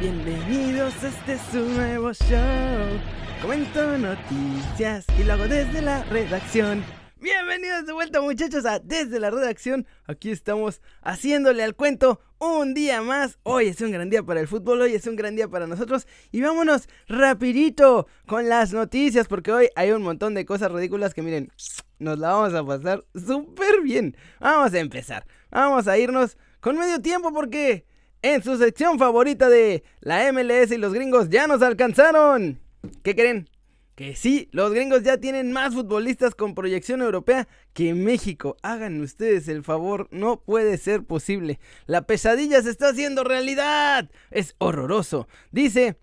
Bienvenidos, 0.00 0.94
este 1.04 1.34
es 1.34 1.52
un 1.52 1.76
nuevo 1.76 2.10
show. 2.14 2.98
Comento 3.42 3.98
noticias 3.98 5.04
y 5.18 5.24
lo 5.24 5.34
hago 5.34 5.46
desde 5.46 5.82
la 5.82 6.02
redacción. 6.04 6.82
Bienvenidos 7.20 7.84
de 7.84 7.92
vuelta 7.92 8.22
muchachos 8.22 8.64
a 8.64 8.78
Desde 8.78 9.20
la 9.20 9.28
Redacción. 9.28 9.86
Aquí 10.06 10.30
estamos 10.30 10.80
haciéndole 11.02 11.62
al 11.62 11.74
cuento 11.74 12.22
un 12.38 12.72
día 12.72 13.02
más. 13.02 13.38
Hoy 13.42 13.66
es 13.66 13.82
un 13.82 13.90
gran 13.90 14.08
día 14.08 14.22
para 14.22 14.40
el 14.40 14.48
fútbol, 14.48 14.80
hoy 14.80 14.94
es 14.94 15.06
un 15.06 15.16
gran 15.16 15.36
día 15.36 15.48
para 15.48 15.66
nosotros. 15.66 16.06
Y 16.32 16.40
vámonos 16.40 16.88
rapidito 17.06 18.06
con 18.26 18.48
las 18.48 18.72
noticias 18.72 19.28
porque 19.28 19.52
hoy 19.52 19.68
hay 19.76 19.90
un 19.90 20.00
montón 20.00 20.32
de 20.32 20.46
cosas 20.46 20.72
ridículas 20.72 21.12
que 21.12 21.20
miren, 21.20 21.52
nos 21.98 22.18
la 22.18 22.32
vamos 22.32 22.54
a 22.54 22.64
pasar 22.64 23.04
súper 23.14 23.82
bien. 23.82 24.16
Vamos 24.40 24.72
a 24.72 24.78
empezar. 24.78 25.26
Vamos 25.50 25.88
a 25.88 25.98
irnos 25.98 26.38
con 26.60 26.78
medio 26.78 27.02
tiempo 27.02 27.34
porque 27.34 27.84
en 28.22 28.42
su 28.42 28.56
sección 28.58 28.98
favorita 28.98 29.48
de 29.48 29.82
la 30.00 30.32
MLS 30.32 30.72
y 30.72 30.76
los 30.76 30.92
gringos 30.92 31.28
ya 31.30 31.46
nos 31.46 31.62
alcanzaron. 31.62 32.60
¿Qué 33.02 33.14
creen? 33.14 33.48
Que 33.94 34.16
sí, 34.16 34.48
los 34.52 34.72
gringos 34.72 35.02
ya 35.02 35.18
tienen 35.18 35.52
más 35.52 35.74
futbolistas 35.74 36.34
con 36.34 36.54
proyección 36.54 37.02
europea 37.02 37.48
que 37.74 37.92
México. 37.92 38.56
Hagan 38.62 39.00
ustedes 39.00 39.46
el 39.48 39.62
favor, 39.62 40.08
no 40.10 40.40
puede 40.40 40.78
ser 40.78 41.04
posible. 41.04 41.60
La 41.86 42.06
pesadilla 42.06 42.62
se 42.62 42.70
está 42.70 42.88
haciendo 42.88 43.24
realidad. 43.24 44.10
Es 44.30 44.54
horroroso. 44.58 45.28
Dice 45.50 45.98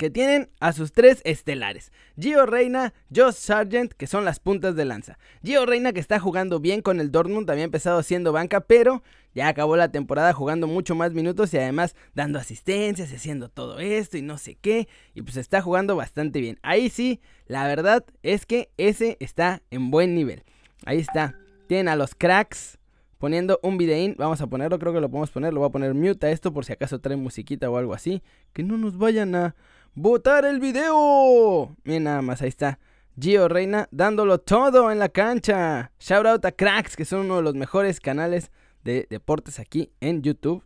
que 0.00 0.08
tienen 0.08 0.50
a 0.60 0.72
sus 0.72 0.92
tres 0.92 1.20
estelares. 1.24 1.92
Gio 2.18 2.46
Reina, 2.46 2.94
Josh 3.14 3.34
Sargent, 3.34 3.92
que 3.92 4.06
son 4.06 4.24
las 4.24 4.40
puntas 4.40 4.74
de 4.74 4.86
lanza. 4.86 5.18
Gio 5.44 5.66
Reina 5.66 5.92
que 5.92 6.00
está 6.00 6.18
jugando 6.18 6.58
bien 6.58 6.80
con 6.80 7.00
el 7.00 7.12
Dortmund, 7.12 7.50
había 7.50 7.64
empezado 7.64 8.02
siendo 8.02 8.32
banca, 8.32 8.60
pero 8.62 9.02
ya 9.34 9.48
acabó 9.48 9.76
la 9.76 9.90
temporada 9.90 10.32
jugando 10.32 10.66
mucho 10.66 10.94
más 10.94 11.12
minutos 11.12 11.52
y 11.54 11.58
además 11.58 11.94
dando 12.14 12.38
asistencias 12.38 13.12
haciendo 13.12 13.48
todo 13.48 13.78
esto 13.78 14.18
y 14.18 14.22
no 14.22 14.38
sé 14.38 14.56
qué. 14.56 14.88
Y 15.14 15.22
pues 15.22 15.36
está 15.36 15.62
jugando 15.62 15.96
bastante 15.96 16.40
bien. 16.40 16.58
Ahí 16.62 16.90
sí, 16.90 17.20
la 17.46 17.66
verdad 17.66 18.04
es 18.22 18.46
que 18.46 18.70
ese 18.76 19.16
está 19.20 19.62
en 19.70 19.90
buen 19.90 20.14
nivel. 20.14 20.42
Ahí 20.84 20.98
está. 20.98 21.36
Tienen 21.68 21.88
a 21.88 21.96
los 21.96 22.14
cracks 22.14 22.78
poniendo 23.18 23.60
un 23.62 23.78
videín. 23.78 24.16
Vamos 24.18 24.40
a 24.40 24.48
ponerlo, 24.48 24.78
creo 24.78 24.92
que 24.92 25.00
lo 25.00 25.08
podemos 25.08 25.30
poner. 25.30 25.52
Lo 25.52 25.60
voy 25.60 25.68
a 25.68 25.72
poner 25.72 25.94
mute 25.94 26.26
a 26.26 26.30
esto 26.30 26.52
por 26.52 26.64
si 26.64 26.72
acaso 26.72 26.98
trae 26.98 27.16
musiquita 27.16 27.70
o 27.70 27.76
algo 27.76 27.94
así. 27.94 28.22
Que 28.52 28.64
no 28.64 28.76
nos 28.76 28.98
vayan 28.98 29.34
a 29.34 29.54
votar 29.94 30.44
el 30.44 30.58
video. 30.58 31.76
Miren 31.84 32.04
nada 32.04 32.22
más, 32.22 32.42
ahí 32.42 32.48
está. 32.48 32.80
Gio 33.20 33.48
Reina 33.48 33.88
dándolo 33.90 34.38
todo 34.38 34.90
en 34.90 34.98
la 34.98 35.10
cancha. 35.10 35.92
Shout 36.00 36.26
out 36.26 36.44
a 36.44 36.52
Cracks, 36.52 36.96
que 36.96 37.04
son 37.04 37.20
uno 37.20 37.36
de 37.36 37.42
los 37.42 37.54
mejores 37.54 38.00
canales 38.00 38.50
de 38.84 39.06
deportes 39.10 39.58
aquí 39.58 39.90
en 40.00 40.22
YouTube. 40.22 40.62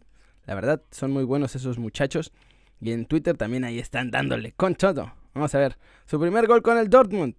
La 0.46 0.54
verdad, 0.54 0.82
son 0.90 1.10
muy 1.10 1.24
buenos 1.24 1.54
esos 1.56 1.78
muchachos. 1.78 2.32
Y 2.80 2.92
en 2.92 3.06
Twitter 3.06 3.36
también 3.36 3.64
ahí 3.64 3.78
están 3.78 4.10
dándole 4.10 4.52
con 4.52 4.74
todo. 4.74 5.12
Vamos 5.34 5.54
a 5.54 5.58
ver. 5.58 5.78
Su 6.06 6.20
primer 6.20 6.46
gol 6.46 6.62
con 6.62 6.78
el 6.78 6.88
Dortmund. 6.88 7.34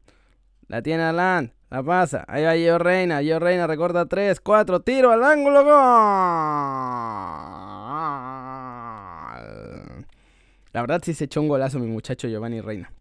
La 0.68 0.82
tiene 0.82 1.04
Alan. 1.04 1.54
La 1.70 1.84
pasa. 1.84 2.26
Ahí 2.28 2.44
va 2.44 2.56
Gio 2.56 2.78
Reina. 2.78 3.22
Gio 3.22 3.40
Reina 3.40 3.68
recorta 3.68 4.06
3, 4.06 4.40
4. 4.40 4.80
Tiro 4.82 5.12
al 5.12 5.24
ángulo. 5.24 5.64
Gol. 5.64 5.72
La 10.74 10.82
verdad 10.82 11.02
sí 11.04 11.14
se 11.14 11.26
echó 11.26 11.42
un 11.42 11.48
golazo 11.48 11.80
mi 11.80 11.88
muchacho 11.88 12.28
Giovanni 12.28 12.60
Reina. 12.60 12.92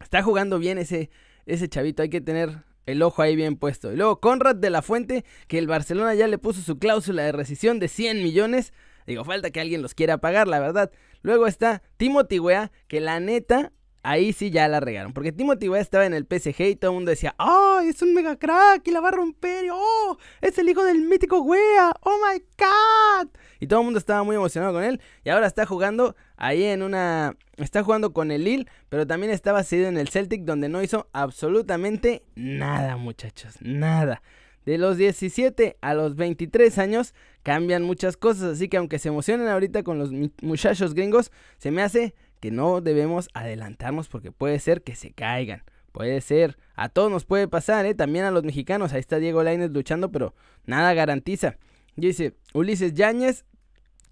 Está 0.00 0.22
jugando 0.22 0.58
bien 0.58 0.78
ese, 0.78 1.10
ese 1.46 1.68
chavito. 1.68 2.02
Hay 2.02 2.10
que 2.10 2.20
tener 2.20 2.64
el 2.86 3.02
ojo 3.02 3.22
ahí 3.22 3.36
bien 3.36 3.56
puesto. 3.56 3.92
Y 3.92 3.96
luego 3.96 4.20
Conrad 4.20 4.56
de 4.56 4.70
la 4.70 4.82
Fuente, 4.82 5.24
que 5.48 5.58
el 5.58 5.66
Barcelona 5.66 6.14
ya 6.14 6.28
le 6.28 6.38
puso 6.38 6.60
su 6.60 6.78
cláusula 6.78 7.22
de 7.22 7.32
rescisión 7.32 7.78
de 7.78 7.88
100 7.88 8.22
millones. 8.22 8.72
Digo, 9.06 9.24
falta 9.24 9.50
que 9.50 9.60
alguien 9.60 9.82
los 9.82 9.94
quiera 9.94 10.18
pagar, 10.18 10.48
la 10.48 10.60
verdad. 10.60 10.90
Luego 11.22 11.46
está 11.46 11.82
Timothy 11.96 12.38
Wea, 12.38 12.72
que 12.88 13.00
la 13.00 13.20
neta 13.20 13.72
ahí 14.04 14.32
sí 14.32 14.50
ya 14.50 14.68
la 14.68 14.78
regaron. 14.78 15.12
Porque 15.12 15.32
Timothy 15.32 15.68
Weah 15.68 15.80
estaba 15.80 16.06
en 16.06 16.14
el 16.14 16.24
PSG 16.24 16.60
y 16.60 16.76
todo 16.76 16.92
el 16.92 16.94
mundo 16.96 17.10
decía, 17.10 17.34
¡Oh, 17.38 17.80
es 17.82 18.00
un 18.02 18.14
mega 18.14 18.36
crack 18.36 18.86
y 18.86 18.92
la 18.92 19.00
va 19.00 19.08
a 19.08 19.12
romper! 19.12 19.66
¡Oh, 19.72 20.16
es 20.40 20.56
el 20.58 20.68
hijo 20.68 20.84
del 20.84 21.00
mítico 21.00 21.40
Wea! 21.40 21.92
¡Oh 22.02 22.18
my 22.18 22.38
god! 22.58 23.28
Y 23.58 23.66
todo 23.66 23.80
el 23.80 23.86
mundo 23.86 23.98
estaba 23.98 24.22
muy 24.22 24.36
emocionado 24.36 24.72
con 24.72 24.84
él. 24.84 25.00
Y 25.24 25.30
ahora 25.30 25.46
está 25.46 25.66
jugando 25.66 26.14
ahí 26.36 26.62
en 26.62 26.82
una. 26.82 27.36
Está 27.56 27.82
jugando 27.82 28.12
con 28.12 28.30
el 28.30 28.44
Lille, 28.44 28.66
pero 28.88 29.06
también 29.06 29.32
estaba 29.32 29.62
cedido 29.62 29.88
en 29.88 29.96
el 29.96 30.08
Celtic, 30.08 30.42
donde 30.42 30.68
no 30.68 30.82
hizo 30.82 31.08
absolutamente 31.12 32.22
nada, 32.34 32.96
muchachos. 32.96 33.56
Nada. 33.60 34.22
De 34.66 34.78
los 34.78 34.96
17 34.96 35.76
a 35.80 35.94
los 35.94 36.16
23 36.16 36.78
años 36.78 37.14
cambian 37.42 37.82
muchas 37.82 38.16
cosas, 38.16 38.54
así 38.54 38.68
que 38.68 38.78
aunque 38.78 38.98
se 38.98 39.08
emocionen 39.08 39.48
ahorita 39.48 39.82
con 39.82 39.98
los 39.98 40.10
muchachos 40.40 40.94
gringos, 40.94 41.30
se 41.58 41.70
me 41.70 41.82
hace 41.82 42.14
que 42.44 42.50
no 42.50 42.82
debemos 42.82 43.30
adelantarnos 43.32 44.08
porque 44.08 44.30
puede 44.30 44.58
ser 44.58 44.82
que 44.82 44.94
se 44.96 45.12
caigan. 45.12 45.62
Puede 45.92 46.20
ser, 46.20 46.58
a 46.74 46.90
todos 46.90 47.10
nos 47.10 47.24
puede 47.24 47.48
pasar, 47.48 47.86
¿eh? 47.86 47.94
también 47.94 48.26
a 48.26 48.30
los 48.30 48.44
mexicanos. 48.44 48.92
Ahí 48.92 49.00
está 49.00 49.18
Diego 49.18 49.42
Lainez 49.42 49.70
luchando, 49.70 50.12
pero 50.12 50.34
nada 50.66 50.92
garantiza. 50.92 51.56
Dice 51.96 52.34
Ulises 52.52 52.92
Yáñez, 52.92 53.46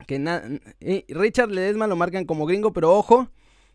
que 0.07 0.15
eh, 0.81 1.05
Richard 1.09 1.51
Ledesma 1.51 1.87
lo 1.87 1.95
marcan 1.95 2.25
como 2.25 2.47
gringo, 2.47 2.73
pero 2.73 2.97
ojo, 2.97 3.29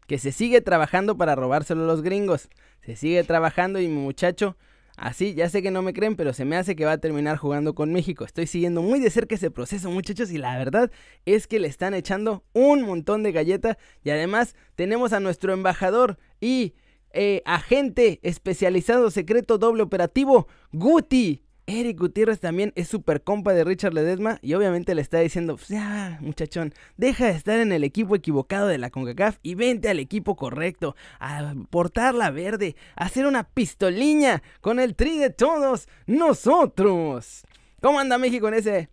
que 0.08 0.18
se 0.18 0.32
sigue 0.32 0.60
trabajando 0.62 1.18
para 1.18 1.36
robárselo 1.36 1.84
a 1.84 1.86
los 1.86 2.02
gringos. 2.02 2.50
Se 2.82 2.96
sigue 2.96 3.24
trabajando 3.24 3.80
y 3.80 3.88
mi 3.88 4.02
muchacho 4.02 4.58
Así, 4.98 5.36
ya 5.36 5.48
sé 5.48 5.62
que 5.62 5.70
no 5.70 5.84
me 5.84 5.94
creen, 5.94 6.16
pero 6.16 6.34
se 6.34 6.44
me 6.44 6.58
hace 6.58 6.76
que 6.76 6.84
va 6.84 6.94
a 6.94 6.98
terminar 6.98 7.38
jugando 7.38 7.76
con 7.76 7.94
México. 7.94 8.26
Estoy 8.26 8.48
siguiendo 8.48 8.82
muy 8.82 9.00
de 9.00 9.12
cerca 9.12 9.36
ese 9.36 9.52
proceso, 9.52 9.92
muchachos, 9.92 10.32
y 10.32 10.40
la 10.40 10.58
verdad 10.58 10.92
es 11.26 11.46
que 11.46 11.60
le 11.60 11.68
están 11.68 11.94
echando 11.94 12.44
un 12.54 12.82
montón 12.82 13.22
de 13.22 13.32
galleta. 13.32 13.78
Y 14.04 14.10
además 14.10 14.56
tenemos 14.76 15.14
a 15.14 15.20
nuestro 15.20 15.54
embajador 15.54 16.18
y 16.42 16.74
eh, 17.14 17.44
agente 17.46 18.20
especializado 18.24 19.12
secreto 19.12 19.60
doble 19.60 19.84
operativo, 19.84 20.48
Guti. 20.72 21.44
Eric 21.70 22.00
Gutiérrez 22.00 22.40
también 22.40 22.72
es 22.76 22.88
super 22.88 23.24
compa 23.24 23.54
de 23.54 23.66
Richard 23.66 23.94
Ledesma 23.94 24.40
y 24.42 24.54
obviamente 24.54 24.96
le 24.96 25.02
está 25.02 25.20
diciendo, 25.20 25.58
pues 25.58 25.68
ya, 25.68 26.18
muchachón, 26.22 26.74
deja 26.96 27.26
de 27.26 27.32
estar 27.32 27.60
en 27.60 27.74
el 27.74 27.84
equipo 27.84 28.16
equivocado 28.16 28.68
de 28.68 28.78
la 28.78 28.90
CONCACAF 28.90 29.38
y 29.44 29.56
vente 29.56 29.90
al 29.90 30.00
equipo 30.00 30.38
correcto, 30.38 30.96
a 31.20 31.54
portar 31.70 32.16
la 32.16 32.32
verde, 32.32 32.78
a 32.96 33.04
hacer 33.04 33.26
una 33.26 33.44
pistoliña 33.44 34.42
con 34.62 34.80
el 34.80 34.96
tri 34.96 35.18
de 35.18 35.30
todos 35.30 35.90
nosotros. 36.06 37.44
¿Cómo 37.82 38.00
anda 38.00 38.18
México 38.18 38.48
en 38.48 38.54
ese 38.54 38.90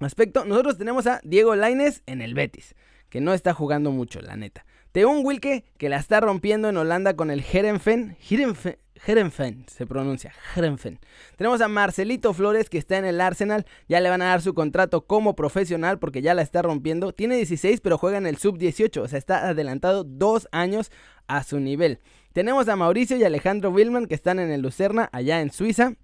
aspecto? 0.00 0.46
Nosotros 0.46 0.78
tenemos 0.78 1.06
a 1.06 1.20
Diego 1.24 1.56
Laines 1.56 2.02
en 2.06 2.22
el 2.22 2.32
Betis, 2.32 2.74
que 3.10 3.20
no 3.20 3.34
está 3.34 3.52
jugando 3.52 3.90
mucho, 3.90 4.22
la 4.22 4.34
neta. 4.34 4.64
un 4.94 5.26
Wilke, 5.26 5.66
que 5.76 5.90
la 5.90 5.98
está 5.98 6.20
rompiendo 6.20 6.70
en 6.70 6.78
Holanda 6.78 7.16
con 7.16 7.30
el 7.30 7.44
Herenfen. 7.52 8.16
Herenfen 8.30 8.78
Herenfen 9.06 9.64
se 9.68 9.86
pronuncia, 9.86 10.32
Herenfen. 10.56 10.98
Tenemos 11.36 11.60
a 11.60 11.68
Marcelito 11.68 12.32
Flores 12.34 12.68
que 12.68 12.78
está 12.78 12.98
en 12.98 13.04
el 13.04 13.20
Arsenal, 13.20 13.66
ya 13.88 14.00
le 14.00 14.08
van 14.08 14.22
a 14.22 14.26
dar 14.26 14.42
su 14.42 14.54
contrato 14.54 15.06
como 15.06 15.34
profesional 15.34 15.98
porque 15.98 16.22
ya 16.22 16.34
la 16.34 16.42
está 16.42 16.62
rompiendo. 16.62 17.12
Tiene 17.12 17.36
16 17.36 17.80
pero 17.80 17.98
juega 17.98 18.18
en 18.18 18.26
el 18.26 18.38
sub 18.38 18.58
18, 18.58 19.02
o 19.02 19.08
sea, 19.08 19.18
está 19.18 19.48
adelantado 19.48 20.04
dos 20.04 20.48
años 20.52 20.90
a 21.26 21.42
su 21.44 21.60
nivel. 21.60 22.00
Tenemos 22.32 22.68
a 22.68 22.76
Mauricio 22.76 23.16
y 23.16 23.24
Alejandro 23.24 23.70
Wilman 23.70 24.06
que 24.06 24.14
están 24.14 24.38
en 24.38 24.50
el 24.50 24.60
Lucerna, 24.60 25.08
allá 25.12 25.40
en 25.40 25.50
Suiza. 25.50 25.94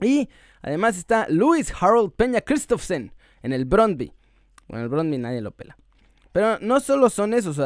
Y 0.00 0.28
además 0.62 0.96
está 0.98 1.26
Luis 1.28 1.72
Harold 1.80 2.12
Peña 2.12 2.40
Christofsen 2.40 3.12
en 3.42 3.52
el 3.52 3.64
Brondby. 3.64 4.12
Bueno, 4.68 4.84
el 4.84 4.90
Brondby 4.90 5.18
nadie 5.18 5.40
lo 5.40 5.52
pela. 5.52 5.76
Pero 6.32 6.58
no 6.60 6.80
solo 6.80 7.08
son 7.08 7.32
esos, 7.32 7.58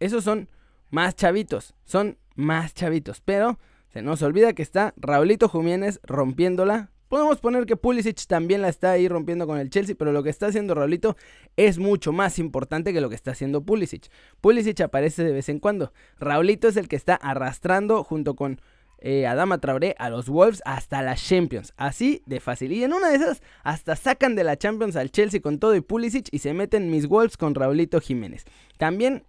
esos 0.00 0.24
son 0.24 0.48
más 0.90 1.14
chavitos, 1.14 1.74
son 1.84 2.18
más 2.36 2.72
chavitos, 2.72 3.20
pero 3.20 3.58
se 3.94 4.02
nos 4.02 4.22
olvida 4.22 4.54
que 4.54 4.62
está 4.62 4.92
Raulito 4.96 5.48
Jiménez 5.48 6.00
rompiéndola. 6.02 6.90
Podemos 7.08 7.38
poner 7.38 7.64
que 7.64 7.76
Pulisic 7.76 8.26
también 8.26 8.60
la 8.60 8.68
está 8.68 8.90
ahí 8.90 9.06
rompiendo 9.06 9.46
con 9.46 9.56
el 9.56 9.70
Chelsea, 9.70 9.94
pero 9.96 10.10
lo 10.10 10.24
que 10.24 10.30
está 10.30 10.48
haciendo 10.48 10.74
Raulito 10.74 11.16
es 11.56 11.78
mucho 11.78 12.12
más 12.12 12.40
importante 12.40 12.92
que 12.92 13.00
lo 13.00 13.08
que 13.08 13.14
está 13.14 13.30
haciendo 13.30 13.62
Pulisic. 13.62 14.10
Pulisic 14.40 14.80
aparece 14.80 15.22
de 15.22 15.30
vez 15.30 15.48
en 15.48 15.60
cuando. 15.60 15.92
Raulito 16.18 16.66
es 16.66 16.76
el 16.76 16.88
que 16.88 16.96
está 16.96 17.14
arrastrando 17.14 18.02
junto 18.02 18.34
con 18.34 18.60
eh, 18.98 19.28
Adama 19.28 19.58
Traoré 19.58 19.94
a 20.00 20.10
los 20.10 20.28
Wolves 20.28 20.60
hasta 20.64 21.00
las 21.00 21.24
Champions. 21.24 21.72
Así 21.76 22.20
de 22.26 22.40
fácil. 22.40 22.72
Y 22.72 22.82
en 22.82 22.94
una 22.94 23.10
de 23.10 23.14
esas 23.14 23.42
hasta 23.62 23.94
sacan 23.94 24.34
de 24.34 24.42
la 24.42 24.56
Champions 24.56 24.96
al 24.96 25.12
Chelsea 25.12 25.40
con 25.40 25.60
todo 25.60 25.76
y 25.76 25.82
Pulisic 25.82 26.26
y 26.32 26.40
se 26.40 26.52
meten 26.52 26.90
mis 26.90 27.06
Wolves 27.06 27.36
con 27.36 27.54
Raulito 27.54 28.00
Jiménez. 28.00 28.44
También 28.76 29.22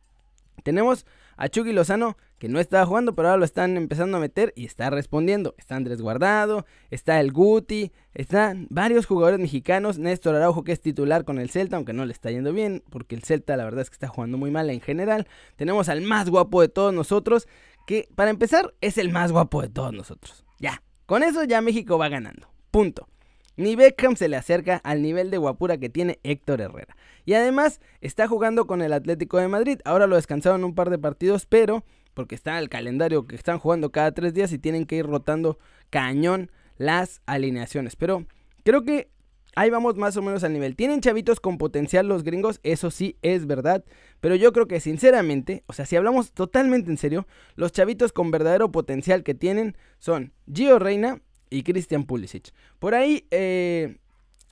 tenemos 0.64 1.06
a 1.38 1.50
Chucky 1.50 1.74
Lozano, 1.74 2.18
que 2.38 2.50
no 2.50 2.60
estaba 2.60 2.86
jugando, 2.86 3.16
pero 3.16 3.30
ahora 3.30 3.40
lo 3.40 3.46
están 3.46 3.78
empezando 3.78 4.18
a 4.18 4.20
meter 4.20 4.54
y 4.56 4.66
está 4.66 4.90
respondiendo. 4.90 5.56
Está 5.58 5.76
Andrés 5.76 6.02
Guardado, 6.02 6.66
está 6.92 7.20
el 7.20 7.32
Guti, 7.32 7.92
están 8.14 8.68
varios 8.70 9.06
jugadores 9.06 9.40
mexicanos. 9.40 9.98
Néstor 9.98 10.36
Araujo, 10.36 10.64
que 10.64 10.72
es 10.72 10.82
titular 10.82 11.26
con 11.26 11.40
el 11.40 11.50
Celta, 11.50 11.78
aunque 11.78 11.94
no 11.94 12.06
le 12.06 12.14
está 12.14 12.32
yendo 12.32 12.54
bien, 12.54 12.84
porque 12.90 13.16
el 13.16 13.24
Celta 13.24 13.58
la 13.58 13.64
verdad 13.64 13.82
es 13.82 13.90
que 13.90 13.96
está 13.96 14.08
jugando 14.08 14.38
muy 14.38 14.52
mal 14.52 14.70
en 14.70 14.82
general. 14.82 15.28
Tenemos 15.56 15.90
al 15.90 16.02
más 16.02 16.30
guapo 16.30 16.62
de 16.62 16.70
todos 16.70 16.94
nosotros, 16.94 17.48
que 17.88 18.08
para 18.16 18.30
empezar 18.30 18.74
es 18.82 18.98
el 18.98 19.12
más 19.12 19.32
guapo 19.32 19.62
de 19.62 19.70
todos 19.70 19.94
nosotros. 19.94 20.46
Ya, 20.60 20.84
con 21.06 21.24
eso 21.24 21.44
ya 21.44 21.62
México 21.62 21.98
va 21.98 22.10
ganando. 22.10 22.48
Punto. 22.72 23.08
Ni 23.58 23.76
Beckham 23.76 24.16
se 24.16 24.28
le 24.28 24.36
acerca 24.36 24.78
al 24.84 25.02
nivel 25.02 25.32
de 25.32 25.38
guapura 25.38 25.78
que 25.78 25.90
tiene 25.90 26.20
Héctor 26.24 26.62
Herrera. 26.62 26.96
Y 27.26 27.34
además 27.34 27.80
está 28.02 28.28
jugando 28.28 28.68
con 28.68 28.82
el 28.82 28.94
Atlético 28.94 29.38
de 29.38 29.48
Madrid. 29.48 29.80
Ahora 29.86 30.08
lo 30.08 30.16
descansaron 30.16 30.64
un 30.64 30.76
par 30.76 30.90
de 30.90 30.98
partidos, 30.98 31.46
pero 31.46 31.84
porque 32.14 32.36
está 32.36 32.60
el 32.60 32.70
calendario 32.70 33.28
que 33.28 33.36
están 33.36 33.60
jugando 33.60 33.92
cada 33.92 34.12
tres 34.14 34.34
días 34.34 34.52
y 34.52 34.58
tienen 34.58 34.86
que 34.86 34.96
ir 34.96 35.06
rotando 35.06 35.60
cañón 35.90 36.52
las 36.78 37.22
alineaciones. 37.26 37.96
Pero 37.96 38.26
creo 38.64 38.84
que 38.84 39.10
ahí 39.56 39.70
vamos 39.70 39.96
más 39.96 40.18
o 40.18 40.22
menos 40.22 40.44
al 40.44 40.54
nivel. 40.54 40.76
Tienen 40.76 41.02
chavitos 41.02 41.40
con 41.40 41.58
potencial 41.58 42.08
los 42.08 42.24
gringos, 42.24 42.60
eso 42.64 42.92
sí 42.92 43.18
es 43.22 43.48
verdad. 43.48 43.84
Pero 44.22 44.36
yo 44.36 44.52
creo 44.54 44.68
que 44.68 44.80
sinceramente, 44.80 45.64
o 45.68 45.74
sea, 45.74 45.86
si 45.86 45.96
hablamos 45.96 46.32
totalmente 46.32 46.90
en 46.90 46.98
serio, 46.98 47.28
los 47.56 47.72
chavitos 47.72 48.12
con 48.12 48.32
verdadero 48.32 48.72
potencial 48.72 49.24
que 49.24 49.34
tienen 49.34 49.76
son 49.98 50.34
Gio 50.52 50.80
Reina 50.80 51.22
y 51.50 51.64
Christian 51.64 52.06
Pulisic. 52.06 52.52
Por 52.80 52.96
ahí, 52.96 53.28
eh, 53.32 53.98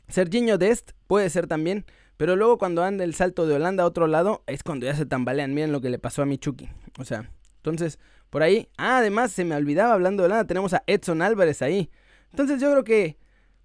Serginho 0.07 0.57
Dest 0.57 0.91
puede 1.07 1.29
ser 1.29 1.47
también. 1.47 1.85
Pero 2.17 2.35
luego 2.35 2.57
cuando 2.57 2.83
anda 2.83 3.03
el 3.03 3.15
salto 3.15 3.47
de 3.47 3.55
Holanda 3.55 3.83
a 3.83 3.87
otro 3.87 4.07
lado, 4.07 4.43
es 4.47 4.63
cuando 4.63 4.85
ya 4.85 4.95
se 4.95 5.05
tambalean. 5.05 5.53
Miren 5.53 5.71
lo 5.71 5.81
que 5.81 5.89
le 5.89 5.99
pasó 5.99 6.21
a 6.21 6.25
Michuki. 6.25 6.69
O 6.99 7.05
sea, 7.05 7.31
entonces, 7.57 7.99
por 8.29 8.43
ahí. 8.43 8.69
Ah, 8.77 8.99
además, 8.99 9.31
se 9.31 9.45
me 9.45 9.55
olvidaba 9.55 9.93
hablando 9.93 10.23
de 10.23 10.27
Holanda, 10.27 10.47
tenemos 10.47 10.73
a 10.73 10.83
Edson 10.87 11.21
Álvarez 11.21 11.61
ahí. 11.61 11.89
Entonces 12.31 12.61
yo 12.61 12.71
creo 12.71 12.83
que 12.83 13.17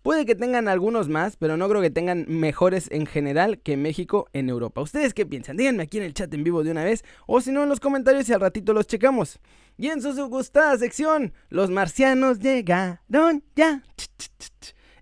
Puede 0.08 0.25
que 0.25 0.34
tengan 0.34 0.69
algunos 0.69 1.10
más, 1.10 1.37
pero 1.37 1.58
no 1.58 1.69
creo 1.69 1.82
que 1.82 1.90
tengan 1.90 2.25
mejores 2.28 2.88
en 2.90 3.05
general 3.05 3.58
que 3.58 3.76
México 3.76 4.26
en 4.32 4.49
Europa. 4.49 4.81
¿Ustedes 4.81 5.12
qué 5.12 5.26
piensan? 5.26 5.58
Díganme 5.58 5.82
aquí 5.82 5.99
en 5.99 6.05
el 6.05 6.14
chat 6.14 6.32
en 6.32 6.44
vivo 6.44 6.64
de 6.64 6.70
una 6.70 6.82
vez, 6.82 7.05
o 7.26 7.43
si 7.43 7.52
no 7.52 7.62
en 7.62 7.69
los 7.69 7.78
comentarios 7.78 8.26
y 8.26 8.32
al 8.32 8.40
ratito 8.40 8.72
los 8.72 8.87
checamos. 8.87 9.38
Y 9.76 9.88
en 9.88 10.00
su 10.00 10.14
gustada 10.31 10.78
sección, 10.78 11.34
los 11.50 11.69
marcianos 11.69 12.38
llegaron 12.38 13.44
ya. 13.55 13.82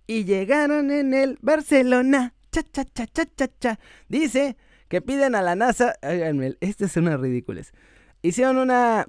Y 0.08 0.24
llegaron 0.24 0.90
en 0.90 1.14
el 1.14 1.38
Barcelona. 1.40 2.34
Cha, 2.50 2.64
cha, 2.64 2.84
cha, 2.84 3.06
cha, 3.06 3.26
cha, 3.26 3.48
cha. 3.60 3.78
Dice 4.08 4.56
que 4.88 5.02
piden 5.02 5.36
a 5.36 5.42
la 5.42 5.54
NASA. 5.54 5.94
este 6.58 6.86
es 6.86 6.96
una 6.96 7.16
ridículas. 7.16 7.72
Hicieron 8.22 8.56
una 8.56 9.06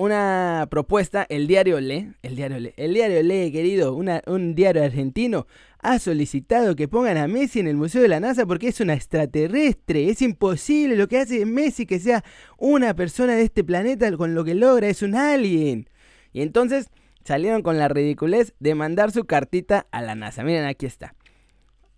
una 0.00 0.66
propuesta, 0.70 1.26
el 1.28 1.46
diario 1.46 1.78
Le, 1.78 2.14
el 2.22 2.34
diario 2.34 2.58
Le, 2.58 2.72
el 2.78 2.94
diario 2.94 3.22
Le, 3.22 3.52
querido, 3.52 3.94
un 3.94 4.54
diario 4.54 4.82
argentino, 4.82 5.46
ha 5.78 5.98
solicitado 5.98 6.74
que 6.74 6.88
pongan 6.88 7.18
a 7.18 7.28
Messi 7.28 7.60
en 7.60 7.68
el 7.68 7.76
Museo 7.76 8.00
de 8.00 8.08
la 8.08 8.18
NASA 8.18 8.46
porque 8.46 8.68
es 8.68 8.80
una 8.80 8.94
extraterrestre. 8.94 10.08
Es 10.08 10.22
imposible 10.22 10.96
lo 10.96 11.06
que 11.06 11.18
hace 11.18 11.44
Messi 11.44 11.84
que 11.84 12.00
sea 12.00 12.24
una 12.56 12.94
persona 12.94 13.34
de 13.34 13.42
este 13.42 13.62
planeta 13.62 14.10
con 14.16 14.34
lo 14.34 14.42
que 14.42 14.54
logra, 14.54 14.88
es 14.88 15.02
un 15.02 15.14
alien. 15.14 15.88
Y 16.32 16.40
entonces 16.40 16.88
salieron 17.24 17.62
con 17.62 17.78
la 17.78 17.88
ridiculez 17.88 18.54
de 18.58 18.74
mandar 18.74 19.10
su 19.12 19.24
cartita 19.24 19.86
a 19.90 20.00
la 20.00 20.14
NASA. 20.14 20.42
Miren, 20.42 20.64
aquí 20.64 20.86
está. 20.86 21.14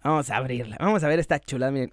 Vamos 0.03 0.29
a 0.31 0.39
abrirla. 0.39 0.77
Vamos 0.81 1.05
a 1.05 1.09
ver 1.09 1.21
esta 1.21 1.39
chula. 1.39 1.71
Miren. 1.71 1.93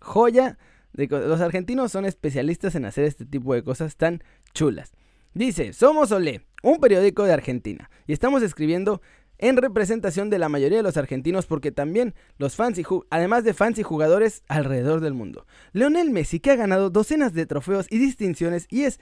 Joya. 0.00 0.58
Los 0.92 1.40
argentinos 1.40 1.92
son 1.92 2.04
especialistas 2.04 2.74
en 2.74 2.84
hacer 2.84 3.04
este 3.04 3.24
tipo 3.24 3.54
de 3.54 3.62
cosas 3.62 3.96
tan 3.96 4.22
chulas. 4.52 4.92
Dice, 5.32 5.72
somos 5.72 6.10
Olé, 6.10 6.44
un 6.64 6.80
periódico 6.80 7.22
de 7.22 7.32
Argentina, 7.32 7.88
y 8.08 8.12
estamos 8.12 8.42
escribiendo 8.42 9.00
en 9.38 9.56
representación 9.56 10.28
de 10.28 10.40
la 10.40 10.48
mayoría 10.48 10.78
de 10.78 10.82
los 10.82 10.96
argentinos 10.96 11.46
porque 11.46 11.70
también 11.70 12.14
los 12.36 12.56
fans 12.56 12.78
y 12.78 12.84
además 13.10 13.44
de 13.44 13.54
fans 13.54 13.78
y 13.78 13.84
jugadores 13.84 14.42
alrededor 14.48 15.00
del 15.00 15.14
mundo. 15.14 15.46
Leonel 15.72 16.10
Messi 16.10 16.40
que 16.40 16.50
ha 16.50 16.56
ganado 16.56 16.90
docenas 16.90 17.32
de 17.32 17.46
trofeos 17.46 17.86
y 17.90 17.98
distinciones 17.98 18.66
y 18.70 18.82
es 18.82 18.98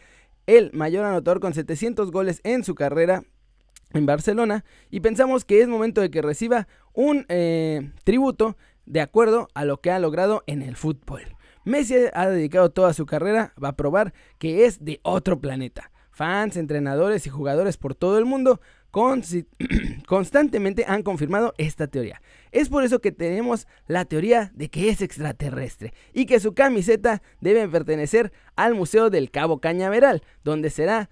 el 0.47 0.71
mayor 0.75 1.07
anotador 1.07 1.41
con 1.41 1.55
700 1.55 2.13
goles 2.13 2.41
en 2.45 2.63
su 2.63 2.75
carrera 2.75 3.25
en 3.95 4.05
Barcelona 4.05 4.67
y 4.91 5.01
pensamos 5.01 5.47
que 5.47 5.63
es 5.63 5.67
momento 5.67 6.03
de 6.03 6.11
que 6.11 6.23
reciba 6.23 6.69
un 6.93 7.25
eh, 7.31 7.91
tributo 8.05 8.59
de 8.85 9.01
acuerdo 9.01 9.49
a 9.55 9.65
lo 9.65 9.81
que 9.81 9.91
ha 9.91 9.99
logrado 9.99 10.45
en 10.47 10.61
el 10.61 10.77
fútbol. 10.77 11.23
Messi 11.65 11.97
ha 12.13 12.29
dedicado 12.29 12.71
toda 12.71 12.93
su 12.93 13.07
carrera 13.07 13.55
a 13.61 13.77
probar 13.77 14.13
que 14.39 14.67
es 14.67 14.85
de 14.85 15.01
otro 15.03 15.41
planeta. 15.41 15.91
Fans, 16.19 16.57
entrenadores 16.57 17.29
y 17.29 17.31
jugadores 17.31 17.77
por 17.77 17.95
todo 17.95 18.19
el 18.19 18.25
mundo 18.25 18.61
constantemente 20.07 20.85
han 20.89 21.05
confirmado 21.05 21.55
esta 21.59 21.87
teoría. 21.87 22.21
Es 22.51 22.69
por 22.69 22.83
eso 22.83 23.01
que 23.01 23.13
tenemos 23.13 23.69
la 23.87 24.05
teoría 24.05 24.51
de 24.57 24.69
que 24.69 24.89
es 24.89 25.01
extraterrestre 25.01 25.95
y 26.13 26.27
que 26.27 26.41
su 26.41 26.55
camiseta 26.55 27.23
debe 27.41 27.69
pertenecer 27.69 28.33
al 28.57 28.75
Museo 28.75 29.11
del 29.11 29.31
Cabo 29.31 29.61
Cañaveral, 29.61 30.25
donde 30.43 30.71
será, 30.71 31.09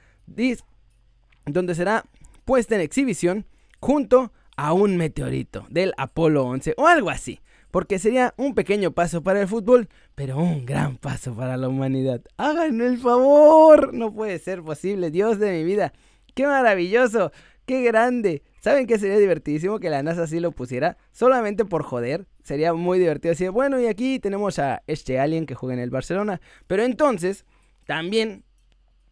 donde 1.44 1.74
será 1.76 2.04
puesta 2.44 2.74
en 2.74 2.80
exhibición 2.80 3.46
junto 3.78 4.32
a 4.56 4.72
un 4.72 4.96
meteorito 4.96 5.68
del 5.70 5.92
Apolo 5.98 6.46
11 6.46 6.74
o 6.78 6.88
algo 6.88 7.10
así 7.10 7.38
porque 7.76 7.98
sería 7.98 8.32
un 8.38 8.54
pequeño 8.54 8.92
paso 8.92 9.22
para 9.22 9.42
el 9.42 9.48
fútbol, 9.48 9.90
pero 10.14 10.38
un 10.38 10.64
gran 10.64 10.96
paso 10.96 11.34
para 11.34 11.58
la 11.58 11.68
humanidad. 11.68 12.22
Háganme 12.38 12.86
el 12.86 12.96
favor, 12.96 13.92
no 13.92 14.14
puede 14.14 14.38
ser 14.38 14.62
posible, 14.62 15.10
Dios 15.10 15.38
de 15.38 15.52
mi 15.52 15.62
vida, 15.62 15.92
qué 16.34 16.46
maravilloso, 16.46 17.32
qué 17.66 17.82
grande. 17.82 18.42
¿Saben 18.62 18.86
qué 18.86 18.98
sería 18.98 19.18
divertidísimo 19.18 19.78
que 19.78 19.90
la 19.90 20.02
NASA 20.02 20.22
así 20.22 20.40
lo 20.40 20.52
pusiera? 20.52 20.96
Solamente 21.12 21.66
por 21.66 21.82
joder. 21.82 22.26
Sería 22.42 22.72
muy 22.72 22.98
divertido 22.98 23.32
decir, 23.32 23.50
bueno, 23.50 23.78
y 23.78 23.84
aquí 23.88 24.20
tenemos 24.20 24.58
a 24.58 24.82
este 24.86 25.20
alien 25.20 25.44
que 25.44 25.54
juega 25.54 25.74
en 25.74 25.80
el 25.80 25.90
Barcelona. 25.90 26.40
Pero 26.66 26.82
entonces, 26.82 27.44
también, 27.84 28.42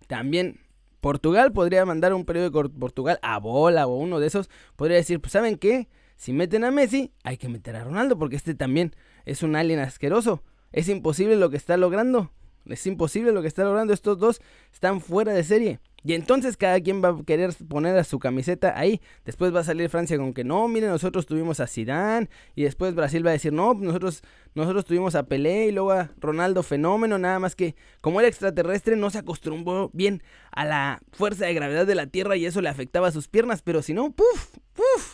también 0.06 0.58
Portugal 1.02 1.52
podría 1.52 1.84
mandar 1.84 2.14
un 2.14 2.24
periódico 2.24 2.62
de 2.62 2.70
Portugal 2.70 3.18
a 3.20 3.38
bola 3.38 3.86
o 3.86 3.94
uno 3.94 4.20
de 4.20 4.28
esos. 4.28 4.48
Podría 4.74 4.96
decir, 4.96 5.20
pues 5.20 5.32
¿saben 5.32 5.58
qué? 5.58 5.86
Si 6.16 6.32
meten 6.32 6.64
a 6.64 6.70
Messi, 6.70 7.12
hay 7.22 7.36
que 7.36 7.48
meter 7.48 7.76
a 7.76 7.84
Ronaldo 7.84 8.18
porque 8.18 8.36
este 8.36 8.54
también 8.54 8.94
es 9.24 9.42
un 9.42 9.56
alien 9.56 9.80
asqueroso. 9.80 10.42
Es 10.72 10.88
imposible 10.88 11.36
lo 11.36 11.50
que 11.50 11.56
está 11.56 11.76
logrando. 11.76 12.30
Es 12.66 12.86
imposible 12.86 13.32
lo 13.32 13.42
que 13.42 13.48
está 13.48 13.64
logrando. 13.64 13.92
Estos 13.92 14.18
dos 14.18 14.40
están 14.72 15.00
fuera 15.00 15.32
de 15.32 15.44
serie. 15.44 15.80
Y 16.02 16.12
entonces 16.12 16.56
cada 16.58 16.80
quien 16.80 17.02
va 17.02 17.10
a 17.10 17.24
querer 17.24 17.54
poner 17.68 17.96
a 17.96 18.04
su 18.04 18.18
camiseta 18.18 18.78
ahí. 18.78 19.00
Después 19.24 19.54
va 19.54 19.60
a 19.60 19.64
salir 19.64 19.88
Francia 19.88 20.18
con 20.18 20.34
que 20.34 20.44
no, 20.44 20.68
miren, 20.68 20.90
nosotros 20.90 21.26
tuvimos 21.26 21.60
a 21.60 21.66
Zidane. 21.66 22.28
Y 22.54 22.64
después 22.64 22.94
Brasil 22.94 23.24
va 23.24 23.30
a 23.30 23.34
decir, 23.34 23.52
no, 23.52 23.72
nosotros, 23.74 24.22
nosotros 24.54 24.84
tuvimos 24.84 25.14
a 25.14 25.24
Pelé 25.24 25.66
y 25.66 25.72
luego 25.72 25.92
a 25.92 26.10
Ronaldo 26.18 26.62
fenómeno. 26.62 27.18
Nada 27.18 27.38
más 27.38 27.56
que 27.56 27.74
como 28.00 28.20
era 28.20 28.28
extraterrestre 28.28 28.96
no 28.96 29.10
se 29.10 29.18
acostumbró 29.18 29.90
bien 29.94 30.22
a 30.52 30.64
la 30.64 31.00
fuerza 31.12 31.46
de 31.46 31.54
gravedad 31.54 31.86
de 31.86 31.94
la 31.94 32.06
Tierra 32.06 32.36
y 32.36 32.46
eso 32.46 32.60
le 32.60 32.68
afectaba 32.68 33.08
a 33.08 33.12
sus 33.12 33.28
piernas. 33.28 33.62
Pero 33.62 33.80
si 33.80 33.94
no, 33.94 34.12
puf, 34.12 34.58
puf, 34.74 35.13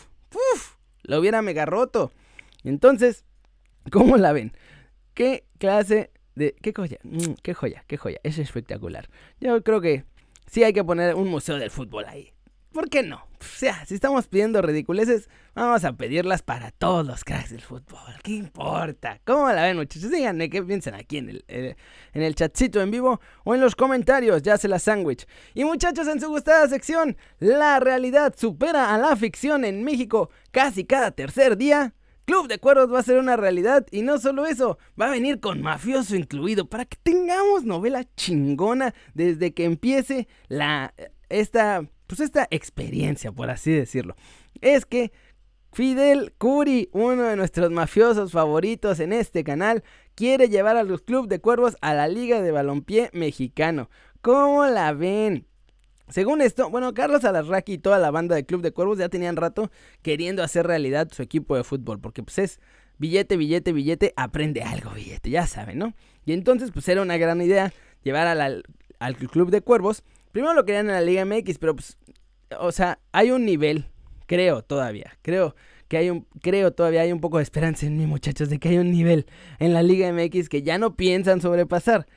lo 1.03 1.19
hubiera 1.19 1.41
mega 1.41 1.65
roto. 1.65 2.11
Entonces, 2.63 3.25
¿cómo 3.91 4.17
la 4.17 4.33
ven? 4.33 4.53
¿Qué 5.13 5.45
clase 5.57 6.11
de... 6.35 6.55
qué 6.61 6.73
joya? 6.73 6.99
Mm, 7.03 7.33
qué 7.43 7.53
joya, 7.53 7.83
qué 7.87 7.97
joya. 7.97 8.19
Es 8.23 8.37
espectacular. 8.37 9.09
Yo 9.39 9.63
creo 9.63 9.81
que 9.81 10.05
sí 10.47 10.63
hay 10.63 10.73
que 10.73 10.83
poner 10.83 11.15
un 11.15 11.29
museo 11.29 11.57
del 11.57 11.71
fútbol 11.71 12.05
ahí. 12.05 12.33
¿Por 12.71 12.89
qué 12.89 13.03
no? 13.03 13.17
O 13.17 13.43
sea, 13.43 13.85
si 13.85 13.95
estamos 13.95 14.27
pidiendo 14.27 14.61
ridiculeces, 14.61 15.29
vamos 15.53 15.83
a 15.83 15.93
pedirlas 15.93 16.41
para 16.41 16.71
todos 16.71 17.05
los 17.05 17.25
cracks 17.25 17.49
del 17.49 17.61
fútbol. 17.61 17.99
¿Qué 18.23 18.31
importa? 18.31 19.19
¿Cómo 19.25 19.51
la 19.51 19.63
ven, 19.63 19.75
muchachos? 19.75 20.09
Díganme 20.09 20.49
qué 20.49 20.63
piensan 20.63 20.93
aquí 20.93 21.17
en 21.17 21.29
el, 21.31 21.45
eh, 21.49 21.75
en 22.13 22.21
el 22.21 22.33
chatcito 22.33 22.79
en 22.81 22.91
vivo 22.91 23.19
o 23.43 23.55
en 23.55 23.59
los 23.59 23.75
comentarios. 23.75 24.41
Ya 24.43 24.57
se 24.57 24.69
la 24.69 24.79
sándwich. 24.79 25.27
Y 25.53 25.65
muchachos, 25.65 26.07
en 26.07 26.21
su 26.21 26.29
gustada 26.29 26.69
sección, 26.69 27.17
la 27.39 27.81
realidad 27.81 28.33
supera 28.37 28.95
a 28.95 28.97
la 28.97 29.17
ficción 29.17 29.65
en 29.65 29.83
México 29.83 30.29
casi 30.51 30.85
cada 30.85 31.11
tercer 31.11 31.57
día. 31.57 31.93
Club 32.23 32.47
de 32.47 32.59
Cuervos 32.59 32.93
va 32.93 32.99
a 32.99 33.03
ser 33.03 33.17
una 33.17 33.35
realidad 33.35 33.85
y 33.91 34.03
no 34.03 34.17
solo 34.17 34.45
eso, 34.45 34.77
va 34.99 35.07
a 35.07 35.11
venir 35.11 35.41
con 35.41 35.61
mafioso 35.61 36.15
incluido 36.15 36.69
para 36.69 36.85
que 36.85 36.97
tengamos 37.03 37.65
novela 37.65 38.05
chingona 38.15 38.93
desde 39.13 39.53
que 39.53 39.65
empiece 39.65 40.29
la 40.47 40.93
esta 41.31 41.83
pues 42.11 42.19
esta 42.19 42.45
experiencia, 42.51 43.31
por 43.31 43.49
así 43.49 43.71
decirlo. 43.71 44.17
Es 44.59 44.85
que 44.85 45.13
Fidel 45.71 46.33
Curi, 46.37 46.89
uno 46.91 47.23
de 47.23 47.37
nuestros 47.37 47.71
mafiosos 47.71 48.33
favoritos 48.33 48.99
en 48.99 49.13
este 49.13 49.45
canal, 49.45 49.83
quiere 50.13 50.49
llevar 50.49 50.75
a 50.75 50.83
los 50.83 51.01
Club 51.03 51.29
de 51.29 51.39
Cuervos 51.39 51.77
a 51.79 51.93
la 51.93 52.09
Liga 52.09 52.41
de 52.41 52.51
Balompié 52.51 53.09
Mexicano. 53.13 53.89
¿Cómo 54.21 54.65
la 54.65 54.91
ven? 54.91 55.47
Según 56.09 56.41
esto, 56.41 56.69
bueno, 56.69 56.93
Carlos 56.93 57.23
Alarraqui 57.23 57.75
y 57.75 57.77
toda 57.77 57.97
la 57.97 58.11
banda 58.11 58.35
de 58.35 58.45
Club 58.45 58.61
de 58.61 58.73
Cuervos 58.73 58.97
ya 58.97 59.07
tenían 59.07 59.37
rato 59.37 59.71
queriendo 60.01 60.43
hacer 60.43 60.67
realidad 60.67 61.07
su 61.13 61.21
equipo 61.21 61.55
de 61.55 61.63
fútbol, 61.63 62.01
porque 62.01 62.21
pues 62.21 62.37
es 62.39 62.59
billete, 62.97 63.37
billete, 63.37 63.71
billete, 63.71 64.13
aprende 64.17 64.63
algo, 64.63 64.91
billete, 64.91 65.29
ya 65.29 65.47
saben, 65.47 65.79
¿no? 65.79 65.93
Y 66.25 66.33
entonces 66.33 66.71
pues 66.73 66.89
era 66.89 67.01
una 67.01 67.15
gran 67.15 67.41
idea 67.41 67.71
llevar 68.03 68.27
al 68.27 69.15
Club 69.15 69.51
de 69.51 69.61
Cuervos. 69.61 70.03
Primero 70.31 70.53
lo 70.53 70.65
querían 70.65 70.87
en 70.87 70.93
la 70.93 71.01
Liga 71.01 71.25
MX, 71.25 71.57
pero 71.57 71.75
pues 71.75 71.97
o 72.59 72.71
sea, 72.71 72.99
hay 73.11 73.31
un 73.31 73.45
nivel, 73.45 73.85
creo 74.25 74.61
todavía, 74.61 75.17
creo 75.21 75.55
que 75.87 75.97
hay 75.97 76.09
un, 76.09 76.25
creo 76.41 76.71
todavía 76.73 77.01
hay 77.01 77.11
un 77.11 77.19
poco 77.19 77.37
de 77.37 77.43
esperanza 77.43 77.85
en 77.85 77.97
mí, 77.97 78.05
muchachos, 78.05 78.49
de 78.49 78.59
que 78.59 78.69
hay 78.69 78.77
un 78.77 78.91
nivel 78.91 79.25
en 79.59 79.73
la 79.73 79.83
Liga 79.83 80.11
MX 80.11 80.49
que 80.49 80.61
ya 80.61 80.77
no 80.77 80.95
piensan 80.95 81.41
sobrepasar. 81.41 82.07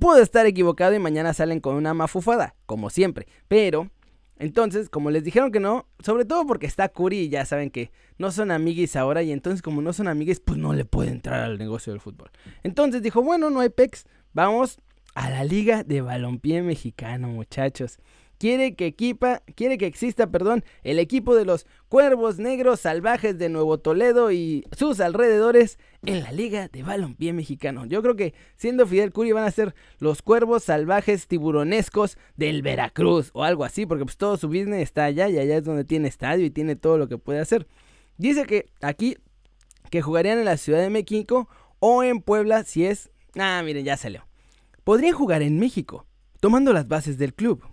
Puedo 0.00 0.22
estar 0.22 0.46
equivocado 0.46 0.94
y 0.94 0.98
mañana 0.98 1.34
salen 1.34 1.60
con 1.60 1.74
una 1.74 1.92
mafufada, 1.92 2.54
como 2.66 2.88
siempre, 2.88 3.26
pero 3.48 3.90
Entonces, 4.38 4.88
como 4.88 5.10
les 5.10 5.22
dijeron 5.22 5.52
que 5.52 5.60
no, 5.60 5.86
sobre 6.00 6.24
todo 6.24 6.46
porque 6.46 6.66
está 6.66 6.88
Curi 6.88 7.18
y 7.18 7.28
ya 7.28 7.44
saben 7.44 7.70
que 7.70 7.92
no 8.18 8.32
son 8.32 8.50
amiguis 8.50 8.96
ahora 8.96 9.22
y 9.22 9.30
entonces 9.30 9.62
como 9.62 9.82
no 9.82 9.92
son 9.92 10.08
amiguis, 10.08 10.40
pues 10.40 10.58
no 10.58 10.72
le 10.72 10.84
puede 10.84 11.10
entrar 11.10 11.42
al 11.42 11.58
negocio 11.58 11.92
del 11.92 12.00
fútbol. 12.00 12.30
Entonces 12.64 13.02
dijo, 13.02 13.22
bueno, 13.22 13.50
no 13.50 13.60
hay 13.60 13.68
pex, 13.68 14.04
vamos 14.32 14.80
a 15.14 15.30
la 15.30 15.44
Liga 15.44 15.84
de 15.84 16.00
Balompié 16.00 16.62
Mexicano, 16.62 17.28
muchachos 17.28 17.98
quiere 18.42 18.74
que 18.74 18.86
equipa, 18.86 19.44
quiere 19.54 19.78
que 19.78 19.86
exista, 19.86 20.26
perdón, 20.26 20.64
el 20.82 20.98
equipo 20.98 21.36
de 21.36 21.44
los 21.44 21.64
Cuervos 21.88 22.40
Negros 22.40 22.80
Salvajes 22.80 23.38
de 23.38 23.48
Nuevo 23.48 23.78
Toledo 23.78 24.32
y 24.32 24.64
sus 24.76 24.98
alrededores 24.98 25.78
en 26.04 26.24
la 26.24 26.32
Liga 26.32 26.66
de 26.66 26.82
Balompié 26.82 27.32
Mexicano. 27.32 27.86
Yo 27.86 28.02
creo 28.02 28.16
que 28.16 28.34
siendo 28.56 28.84
Fidel 28.84 29.12
Curi 29.12 29.30
van 29.30 29.44
a 29.44 29.50
ser 29.52 29.76
los 30.00 30.22
Cuervos 30.22 30.64
Salvajes 30.64 31.28
Tiburonescos 31.28 32.18
del 32.34 32.62
Veracruz 32.62 33.30
o 33.32 33.44
algo 33.44 33.64
así, 33.64 33.86
porque 33.86 34.04
pues 34.04 34.16
todo 34.16 34.36
su 34.36 34.48
business 34.48 34.82
está 34.82 35.04
allá 35.04 35.28
y 35.28 35.38
allá 35.38 35.58
es 35.58 35.64
donde 35.64 35.84
tiene 35.84 36.08
estadio 36.08 36.44
y 36.44 36.50
tiene 36.50 36.74
todo 36.74 36.98
lo 36.98 37.06
que 37.06 37.18
puede 37.18 37.38
hacer. 37.38 37.68
Dice 38.16 38.44
que 38.44 38.66
aquí 38.80 39.18
que 39.88 40.02
jugarían 40.02 40.40
en 40.40 40.46
la 40.46 40.56
Ciudad 40.56 40.80
de 40.80 40.90
México 40.90 41.48
o 41.78 42.02
en 42.02 42.20
Puebla 42.20 42.64
si 42.64 42.86
es, 42.86 43.08
ah, 43.38 43.62
miren, 43.64 43.84
ya 43.84 43.96
salió. 43.96 44.31
Podrían 44.84 45.14
jugar 45.14 45.42
en 45.42 45.58
México, 45.58 46.06
tomando 46.40 46.72
las 46.72 46.88
bases 46.88 47.18
del 47.18 47.34
club. 47.34 47.64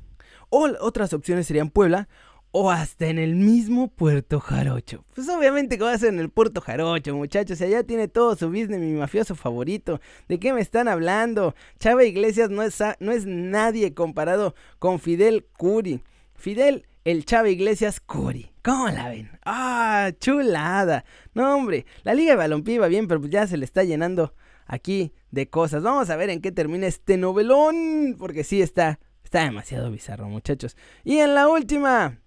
O 0.49 0.67
otras 0.79 1.13
opciones 1.13 1.47
serían 1.47 1.69
Puebla 1.69 2.07
o 2.51 2.71
hasta 2.71 3.07
en 3.07 3.19
el 3.19 3.35
mismo 3.35 3.89
Puerto 3.89 4.39
Jarocho. 4.39 5.05
Pues 5.13 5.29
obviamente 5.29 5.77
que 5.77 5.83
va 5.83 5.93
a 5.93 5.97
ser 5.97 6.13
en 6.13 6.19
el 6.19 6.29
Puerto 6.29 6.61
Jarocho, 6.61 7.15
muchachos. 7.15 7.61
Allá 7.61 7.83
tiene 7.83 8.07
todo 8.07 8.35
su 8.35 8.49
business, 8.49 8.79
mi 8.79 8.93
mafioso 8.93 9.35
favorito. 9.35 10.01
¿De 10.27 10.39
qué 10.39 10.53
me 10.53 10.61
están 10.61 10.87
hablando? 10.87 11.55
Chava 11.79 12.03
Iglesias 12.03 12.49
no 12.49 12.63
es, 12.63 12.79
no 12.99 13.11
es 13.11 13.25
nadie 13.25 13.93
comparado 13.93 14.55
con 14.79 14.99
Fidel 14.99 15.45
Curi. 15.57 16.01
Fidel, 16.35 16.85
el 17.05 17.25
Chava 17.25 17.49
Iglesias 17.49 17.99
Curi. 17.99 18.51
¿Cómo 18.63 18.87
la 18.89 19.09
ven? 19.09 19.29
¡Ah, 19.45 20.11
chulada! 20.19 21.05
No, 21.33 21.55
hombre, 21.55 21.85
la 22.03 22.13
Liga 22.13 22.31
de 22.31 22.37
Balompié 22.37 22.79
va 22.79 22.87
bien, 22.87 23.07
pero 23.07 23.19
pues 23.19 23.31
ya 23.31 23.47
se 23.47 23.57
le 23.57 23.65
está 23.65 23.83
llenando 23.83 24.33
aquí 24.69 25.11
de 25.31 25.49
cosas. 25.49 25.83
Vamos 25.83 26.09
a 26.09 26.15
ver 26.15 26.29
en 26.29 26.39
qué 26.39 26.53
termina 26.53 26.87
este 26.87 27.17
novelón, 27.17 28.15
porque 28.17 28.45
sí 28.45 28.61
está 28.61 28.99
Está 29.29 29.43
demasiado 29.43 29.91
bizarro, 29.91 30.27
muchachos. 30.27 30.75
Y 31.03 31.19
en 31.19 31.35
la 31.35 31.47
última, 31.47 32.17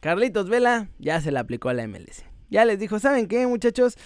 Carlitos 0.00 0.50
Vela 0.50 0.90
ya 0.98 1.22
se 1.22 1.30
la 1.30 1.40
aplicó 1.40 1.70
a 1.70 1.72
la 1.72 1.88
MLS. 1.88 2.22
Ya 2.50 2.66
les 2.66 2.78
dijo, 2.78 2.98
¿saben 2.98 3.28
qué, 3.28 3.46
muchachos? 3.46 3.96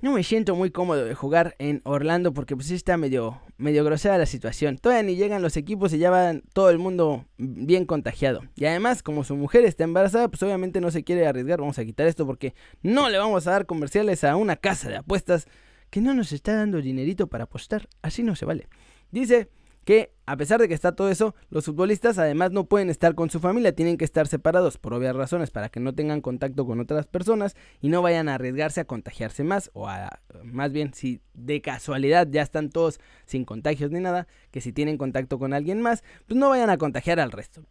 No 0.00 0.12
me 0.12 0.22
siento 0.22 0.54
muy 0.54 0.70
cómodo 0.70 1.04
de 1.04 1.16
jugar 1.16 1.56
en 1.58 1.80
Orlando 1.82 2.32
porque 2.32 2.54
pues 2.54 2.70
está 2.70 2.96
medio, 2.96 3.42
medio 3.56 3.82
grosera 3.82 4.16
la 4.16 4.26
situación. 4.26 4.78
Todavía 4.78 5.02
ni 5.02 5.16
llegan 5.16 5.42
los 5.42 5.56
equipos 5.56 5.92
y 5.92 5.98
ya 5.98 6.10
va 6.12 6.34
todo 6.52 6.70
el 6.70 6.78
mundo 6.78 7.26
bien 7.36 7.84
contagiado. 7.84 8.42
Y 8.54 8.66
además, 8.66 9.02
como 9.02 9.24
su 9.24 9.34
mujer 9.34 9.64
está 9.64 9.82
embarazada, 9.82 10.28
pues 10.28 10.40
obviamente 10.44 10.80
no 10.80 10.92
se 10.92 11.02
quiere 11.02 11.26
arriesgar. 11.26 11.58
Vamos 11.58 11.80
a 11.80 11.84
quitar 11.84 12.06
esto 12.06 12.26
porque 12.26 12.54
no 12.80 13.08
le 13.08 13.18
vamos 13.18 13.44
a 13.48 13.50
dar 13.50 13.66
comerciales 13.66 14.22
a 14.22 14.36
una 14.36 14.54
casa 14.54 14.88
de 14.88 14.98
apuestas 14.98 15.48
que 15.90 16.00
no 16.00 16.14
nos 16.14 16.32
está 16.32 16.54
dando 16.54 16.80
dinerito 16.80 17.26
para 17.26 17.44
apostar. 17.44 17.88
Así 18.02 18.22
no 18.22 18.36
se 18.36 18.44
vale. 18.44 18.68
Dice, 19.10 19.48
que 19.86 20.12
a 20.26 20.36
pesar 20.36 20.60
de 20.60 20.66
que 20.66 20.74
está 20.74 20.96
todo 20.96 21.10
eso, 21.10 21.36
los 21.48 21.64
futbolistas 21.64 22.18
además 22.18 22.50
no 22.50 22.64
pueden 22.64 22.90
estar 22.90 23.14
con 23.14 23.30
su 23.30 23.38
familia, 23.38 23.72
tienen 23.72 23.96
que 23.96 24.04
estar 24.04 24.26
separados 24.26 24.78
por 24.78 24.92
obvias 24.92 25.14
razones 25.14 25.52
para 25.52 25.68
que 25.68 25.78
no 25.78 25.94
tengan 25.94 26.20
contacto 26.20 26.66
con 26.66 26.80
otras 26.80 27.06
personas 27.06 27.54
y 27.80 27.88
no 27.88 28.02
vayan 28.02 28.28
a 28.28 28.34
arriesgarse 28.34 28.80
a 28.80 28.84
contagiarse 28.84 29.44
más 29.44 29.70
o 29.74 29.88
a 29.88 30.18
más 30.42 30.72
bien 30.72 30.92
si 30.92 31.20
de 31.34 31.62
casualidad 31.62 32.26
ya 32.28 32.42
están 32.42 32.68
todos 32.68 32.98
sin 33.26 33.44
contagios 33.44 33.92
ni 33.92 34.00
nada, 34.00 34.26
que 34.50 34.60
si 34.60 34.72
tienen 34.72 34.98
contacto 34.98 35.38
con 35.38 35.52
alguien 35.52 35.80
más, 35.80 36.02
pues 36.26 36.36
no 36.36 36.48
vayan 36.48 36.68
a 36.68 36.78
contagiar 36.78 37.20
al 37.20 37.30
resto. 37.30 37.62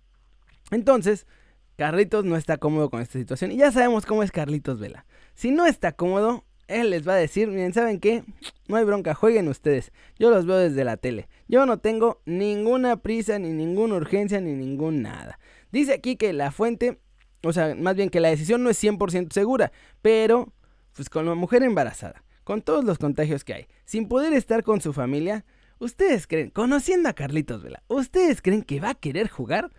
Entonces, 0.72 1.28
Carlitos 1.76 2.24
no 2.24 2.38
está 2.38 2.56
cómodo 2.56 2.90
con 2.90 3.02
esta 3.02 3.20
situación 3.20 3.52
y 3.52 3.58
ya 3.58 3.74
sabemos 3.74 4.06
cómo 4.06 4.24
es 4.24 4.32
Carlitos 4.32 4.80
Vela. 4.80 5.06
Si 5.34 5.52
no 5.52 5.66
está 5.66 5.92
cómodo, 5.92 6.46
él 6.68 6.90
les 6.90 7.08
va 7.08 7.14
a 7.14 7.18
decir, 7.18 7.48
miren, 7.48 7.74
¿saben 7.74 8.00
qué? 8.00 8.24
No 8.68 8.78
hay 8.78 8.84
bronca, 8.84 9.14
jueguen 9.14 9.48
ustedes. 9.48 9.92
Yo 10.18 10.30
los 10.30 10.46
veo 10.46 10.58
desde 10.58 10.84
la 10.84 10.98
tele. 10.98 11.28
Yo 11.48 11.66
no 11.66 11.78
tengo 11.80 12.22
ninguna 12.26 12.98
prisa, 12.98 13.40
ni 13.40 13.52
ninguna 13.52 13.96
urgencia, 13.96 14.42
ni 14.42 14.54
ningún 14.54 15.02
nada. 15.02 15.40
Dice 15.72 15.94
aquí 15.94 16.16
que 16.16 16.34
la 16.34 16.52
fuente, 16.52 17.00
o 17.44 17.54
sea, 17.54 17.76
más 17.76 17.96
bien 17.96 18.10
que 18.10 18.20
la 18.20 18.30
decisión 18.30 18.64
no 18.64 18.70
es 18.70 18.84
100% 18.84 19.32
segura, 19.32 19.72
pero 20.02 20.54
pues 20.94 21.10
con 21.10 21.26
la 21.26 21.36
mujer 21.36 21.64
embarazada, 21.64 22.24
con 22.44 22.62
todos 22.62 22.84
los 22.84 22.98
contagios 22.98 23.44
que 23.44 23.54
hay, 23.54 23.68
sin 23.84 24.08
poder 24.08 24.34
estar 24.34 24.64
con 24.64 24.82
su 24.82 24.94
familia, 24.94 25.46
¿ustedes 25.78 26.26
creen, 26.26 26.50
conociendo 26.50 27.10
a 27.10 27.14
Carlitos 27.14 27.62
Vela, 27.62 27.84
¿ustedes 27.88 28.42
creen 28.42 28.64
que 28.64 28.80
va 28.80 28.92
a 28.92 28.96
querer 28.96 29.28
jugar? 29.28 29.72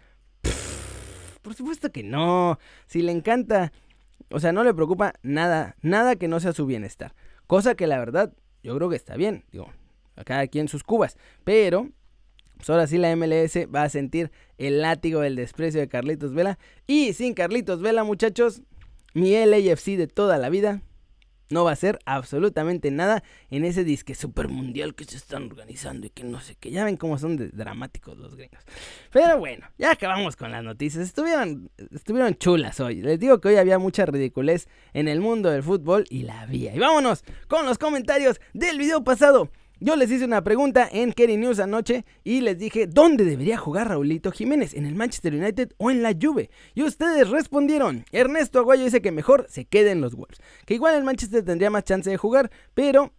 por 1.47 1.55
supuesto 1.55 1.93
que 1.93 2.03
no. 2.03 2.59
Si 2.89 3.03
le 3.03 3.13
encanta 3.13 3.73
o 4.31 4.41
sea, 4.41 4.53
no 4.53 4.65
le 4.65 4.75
preocupa 4.75 5.15
nada, 5.23 5.77
nada 5.83 6.17
que 6.17 6.29
no 6.29 6.41
sea 6.41 6.53
su 6.53 6.67
bienestar. 6.67 7.15
Cosa 7.47 7.75
que 7.75 7.87
la 7.87 7.99
verdad, 7.99 8.33
yo 8.63 8.75
creo 8.77 8.89
que 8.89 8.97
está 8.97 9.17
bien. 9.17 9.45
Digo, 9.53 9.73
a 10.17 10.25
cada 10.25 10.47
quien 10.47 10.69
sus 10.69 10.83
cubas. 10.83 11.17
Pero, 11.45 11.91
pues 12.57 12.69
ahora 12.71 12.87
sí 12.87 12.99
la 12.99 13.15
MLS 13.15 13.57
va 13.73 13.85
a 13.85 13.89
sentir 13.89 14.33
el 14.59 14.83
látigo 14.83 15.21
del 15.21 15.37
desprecio 15.37 15.81
de 15.81 15.89
Carlitos 15.89 16.33
Vela. 16.33 16.59
Y 16.87 17.13
sin 17.13 17.35
Carlitos 17.35 17.81
Vela, 17.81 18.05
muchachos, 18.05 18.63
mi 19.15 19.33
LAFC 19.33 19.97
de 19.97 20.09
toda 20.09 20.39
la 20.39 20.49
vida 20.49 20.83
no 21.49 21.65
va 21.65 21.73
a 21.73 21.77
ser 21.77 21.99
absolutamente 22.05 22.91
nada 22.91 23.23
en 23.51 23.65
ese 23.65 23.85
disque 23.85 24.15
super 24.15 24.49
mundial 24.49 24.95
que 24.95 25.05
se 25.05 25.17
están 25.17 25.45
organizando 25.45 26.07
y 26.07 26.11
que 26.11 26.25
no 26.25 26.41
sé 26.41 26.57
qué. 26.59 26.71
Ya 26.71 26.85
ven 26.85 26.97
cómo 26.97 27.19
son 27.19 27.51
dramáticos 27.53 28.19
los 28.19 28.35
gringos. 28.35 28.63
Pero 29.13 29.39
bueno, 29.39 29.67
ya 29.79 29.93
acabamos 29.93 30.37
con 30.37 30.51
las 30.51 30.65
noticias. 30.65 31.05
Estuvieron, 31.05 31.71
estuvieron 31.93 32.35
chulas 32.35 32.81
hoy. 32.81 33.03
Les 33.03 33.19
digo 33.19 33.41
que 33.41 33.49
hoy 33.49 33.57
había 33.57 33.79
mucha 33.79 34.07
ridiculez 34.07 34.69
en 34.93 35.09
el 35.09 35.21
mundo 35.21 35.51
del 35.51 35.63
fútbol 35.63 36.05
y 36.11 36.23
la 36.23 36.41
había. 36.41 36.75
Y 36.75 36.79
vámonos 36.79 37.25
con 37.49 37.67
los 37.67 37.79
comentarios 37.79 38.41
del 38.53 38.79
video 38.79 39.05
pasado. 39.05 39.51
Yo 39.79 39.95
les 39.95 40.11
hice 40.11 40.25
una 40.25 40.43
pregunta 40.43 40.89
en 40.91 41.13
Kerry 41.13 41.37
News 41.37 41.61
anoche 41.61 42.07
y 42.25 42.41
les 42.41 42.59
dije 42.59 42.87
dónde 42.87 43.27
debería 43.27 43.59
jugar 43.59 43.89
Raulito 43.89 44.33
Jiménez, 44.33 44.73
en 44.73 44.87
el 44.87 44.95
Manchester 44.95 45.35
United 45.35 45.73
o 45.77 45.91
en 45.91 46.03
la 46.03 46.15
Juve. 46.19 46.49
Y 46.75 46.83
ustedes 46.83 47.29
respondieron. 47.29 48.07
Ernesto 48.11 48.59
Aguayo 48.59 48.85
dice 48.85 49.03
que 49.03 49.13
mejor 49.13 49.47
se 49.51 49.67
quede 49.67 49.91
en 49.91 50.01
los 50.01 50.15
Wolves, 50.15 50.41
que 50.65 50.73
igual 50.73 50.95
el 50.95 51.05
Manchester 51.05 51.45
tendría 51.45 51.69
más 51.69 51.85
chance 51.85 52.09
de 52.09 52.17
jugar, 52.17 52.51
pero 52.73 53.13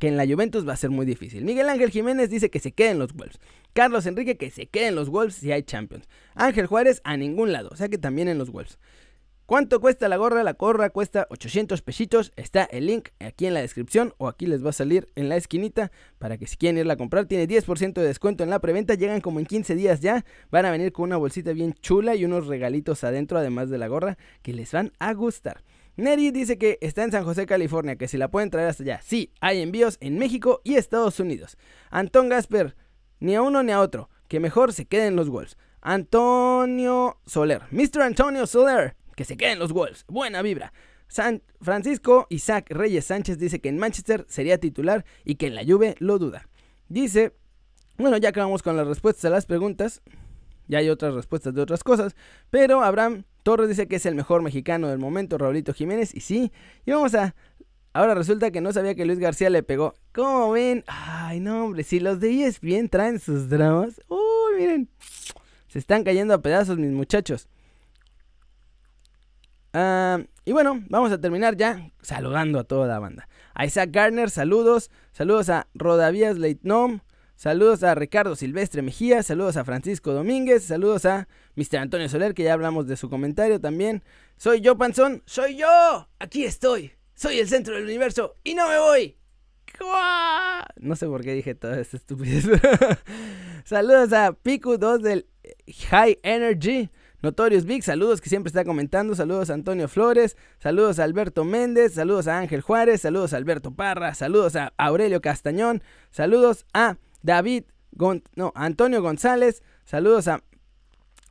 que 0.00 0.08
en 0.08 0.16
la 0.16 0.26
Juventus 0.26 0.66
va 0.66 0.72
a 0.72 0.76
ser 0.76 0.88
muy 0.88 1.04
difícil. 1.04 1.44
Miguel 1.44 1.68
Ángel 1.68 1.90
Jiménez 1.90 2.30
dice 2.30 2.48
que 2.48 2.58
se 2.58 2.72
quede 2.72 2.92
en 2.92 2.98
los 2.98 3.12
Wolves. 3.12 3.38
Carlos 3.74 4.06
Enrique 4.06 4.38
que 4.38 4.50
se 4.50 4.68
quede 4.68 4.86
en 4.86 4.94
los 4.94 5.10
Wolves 5.10 5.34
si 5.34 5.52
hay 5.52 5.62
Champions. 5.62 6.08
Ángel 6.34 6.68
Juárez 6.68 7.02
a 7.04 7.18
ningún 7.18 7.52
lado, 7.52 7.68
o 7.70 7.76
sea 7.76 7.90
que 7.90 7.98
también 7.98 8.28
en 8.28 8.38
los 8.38 8.50
Wolves. 8.50 8.78
¿Cuánto 9.52 9.82
cuesta 9.82 10.08
la 10.08 10.16
gorra? 10.16 10.42
La 10.44 10.54
gorra 10.54 10.88
cuesta 10.88 11.26
800 11.28 11.82
pesitos. 11.82 12.32
Está 12.36 12.64
el 12.64 12.86
link 12.86 13.10
aquí 13.20 13.44
en 13.44 13.52
la 13.52 13.60
descripción 13.60 14.14
o 14.16 14.26
aquí 14.28 14.46
les 14.46 14.64
va 14.64 14.70
a 14.70 14.72
salir 14.72 15.10
en 15.14 15.28
la 15.28 15.36
esquinita 15.36 15.92
para 16.18 16.38
que 16.38 16.46
si 16.46 16.56
quieren 16.56 16.78
irla 16.78 16.94
a 16.94 16.96
comprar. 16.96 17.26
Tiene 17.26 17.46
10% 17.46 17.92
de 17.92 18.06
descuento 18.06 18.42
en 18.42 18.48
la 18.48 18.60
preventa. 18.60 18.94
Llegan 18.94 19.20
como 19.20 19.40
en 19.40 19.44
15 19.44 19.74
días 19.74 20.00
ya. 20.00 20.24
Van 20.50 20.64
a 20.64 20.70
venir 20.70 20.90
con 20.90 21.02
una 21.02 21.18
bolsita 21.18 21.52
bien 21.52 21.74
chula 21.74 22.14
y 22.14 22.24
unos 22.24 22.46
regalitos 22.46 23.04
adentro 23.04 23.36
además 23.36 23.68
de 23.68 23.76
la 23.76 23.88
gorra 23.88 24.16
que 24.40 24.54
les 24.54 24.72
van 24.72 24.90
a 24.98 25.12
gustar. 25.12 25.62
Neri 25.96 26.30
dice 26.30 26.56
que 26.56 26.78
está 26.80 27.04
en 27.04 27.12
San 27.12 27.24
José, 27.24 27.44
California, 27.44 27.96
que 27.96 28.08
si 28.08 28.16
la 28.16 28.30
pueden 28.30 28.48
traer 28.48 28.70
hasta 28.70 28.84
allá. 28.84 29.00
Sí, 29.02 29.34
hay 29.42 29.60
envíos 29.60 29.98
en 30.00 30.16
México 30.16 30.62
y 30.64 30.76
Estados 30.76 31.20
Unidos. 31.20 31.58
Antón 31.90 32.30
Gasper, 32.30 32.74
ni 33.20 33.34
a 33.34 33.42
uno 33.42 33.62
ni 33.62 33.72
a 33.72 33.82
otro, 33.82 34.08
que 34.28 34.40
mejor 34.40 34.72
se 34.72 34.86
queden 34.86 35.14
los 35.14 35.28
Wolves. 35.28 35.58
Antonio 35.82 37.18
Soler, 37.26 37.62
Mr. 37.70 38.00
Antonio 38.02 38.46
Soler, 38.46 38.96
que 39.16 39.24
se 39.24 39.36
queden 39.36 39.58
los 39.58 39.72
Wolves. 39.72 40.04
Buena 40.08 40.42
vibra. 40.42 40.72
San 41.08 41.42
Francisco 41.60 42.26
Isaac 42.30 42.70
Reyes 42.70 43.04
Sánchez 43.04 43.38
dice 43.38 43.60
que 43.60 43.68
en 43.68 43.78
Manchester 43.78 44.24
sería 44.28 44.58
titular 44.58 45.04
y 45.24 45.34
que 45.34 45.48
en 45.48 45.54
la 45.54 45.62
Juve 45.64 45.94
lo 45.98 46.18
duda. 46.18 46.48
Dice, 46.88 47.34
bueno, 47.98 48.16
ya 48.16 48.30
acabamos 48.30 48.62
con 48.62 48.76
las 48.76 48.86
respuestas 48.86 49.26
a 49.26 49.30
las 49.30 49.46
preguntas. 49.46 50.02
Ya 50.68 50.78
hay 50.78 50.88
otras 50.88 51.14
respuestas 51.14 51.54
de 51.54 51.60
otras 51.60 51.84
cosas. 51.84 52.16
Pero 52.50 52.82
Abraham 52.82 53.24
Torres 53.42 53.68
dice 53.68 53.88
que 53.88 53.96
es 53.96 54.06
el 54.06 54.14
mejor 54.14 54.42
mexicano 54.42 54.88
del 54.88 54.98
momento, 54.98 55.36
Raulito 55.36 55.74
Jiménez. 55.74 56.14
Y 56.14 56.20
sí, 56.20 56.52
y 56.86 56.90
vamos 56.90 57.14
a... 57.14 57.34
Ahora 57.92 58.14
resulta 58.14 58.50
que 58.50 58.62
no 58.62 58.72
sabía 58.72 58.94
que 58.94 59.04
Luis 59.04 59.18
García 59.18 59.50
le 59.50 59.62
pegó. 59.62 59.94
¿Cómo 60.12 60.52
ven? 60.52 60.82
Ay, 60.86 61.40
no, 61.40 61.66
hombre, 61.66 61.82
si 61.84 62.00
los 62.00 62.20
de 62.20 62.44
ESPN 62.44 62.88
traen 62.88 63.20
sus 63.20 63.50
dramas. 63.50 64.00
Uy, 64.08 64.56
miren. 64.56 64.88
Se 65.68 65.78
están 65.78 66.02
cayendo 66.02 66.32
a 66.32 66.40
pedazos 66.40 66.78
mis 66.78 66.90
muchachos. 66.90 67.48
Ah, 69.72 70.20
y 70.44 70.52
bueno, 70.52 70.82
vamos 70.88 71.12
a 71.12 71.20
terminar 71.20 71.56
ya 71.56 71.90
saludando 72.02 72.58
a 72.58 72.64
toda 72.64 72.86
la 72.86 72.98
banda. 72.98 73.28
A 73.54 73.64
Isaac 73.64 73.90
Garner, 73.92 74.30
saludos. 74.30 74.90
Saludos 75.12 75.48
a 75.48 75.68
Rodavías 75.74 76.38
Leitnom. 76.38 77.00
Saludos 77.36 77.82
a 77.82 77.94
Ricardo 77.94 78.36
Silvestre 78.36 78.82
Mejía. 78.82 79.22
Saludos 79.22 79.56
a 79.56 79.64
Francisco 79.64 80.12
Domínguez. 80.12 80.64
Saludos 80.64 81.06
a 81.06 81.28
Mr. 81.56 81.78
Antonio 81.78 82.08
Soler, 82.08 82.34
que 82.34 82.44
ya 82.44 82.52
hablamos 82.52 82.86
de 82.86 82.96
su 82.96 83.10
comentario 83.10 83.60
también. 83.60 84.02
Soy 84.36 84.60
yo, 84.60 84.76
Panzón. 84.76 85.22
Soy 85.26 85.56
yo. 85.56 86.08
Aquí 86.18 86.44
estoy. 86.44 86.92
Soy 87.14 87.38
el 87.40 87.48
centro 87.48 87.74
del 87.74 87.84
universo 87.84 88.36
y 88.44 88.54
no 88.54 88.68
me 88.68 88.78
voy. 88.78 89.16
No 90.76 90.96
sé 90.96 91.06
por 91.06 91.22
qué 91.22 91.34
dije 91.34 91.54
toda 91.54 91.80
esta 91.80 91.96
estupidez. 91.96 92.44
Saludos 93.64 94.12
a 94.12 94.32
Piku2 94.32 94.98
del 94.98 95.26
High 95.90 96.18
Energy. 96.22 96.90
Notorious 97.22 97.64
Big, 97.64 97.84
saludos 97.84 98.20
que 98.20 98.28
siempre 98.28 98.48
está 98.48 98.64
comentando, 98.64 99.14
saludos 99.14 99.48
a 99.48 99.54
Antonio 99.54 99.86
Flores, 99.86 100.36
saludos 100.58 100.98
a 100.98 101.04
Alberto 101.04 101.44
Méndez, 101.44 101.94
saludos 101.94 102.26
a 102.26 102.38
Ángel 102.38 102.62
Juárez, 102.62 103.02
saludos 103.02 103.32
a 103.32 103.36
Alberto 103.36 103.70
Parra, 103.70 104.12
saludos 104.14 104.56
a 104.56 104.72
Aurelio 104.76 105.20
Castañón, 105.20 105.84
saludos 106.10 106.66
a 106.74 106.96
David, 107.22 107.64
no, 108.34 108.52
Antonio 108.56 109.02
González, 109.02 109.62
saludos 109.84 110.26
a 110.26 110.42